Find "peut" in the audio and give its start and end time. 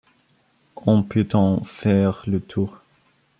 1.03-1.27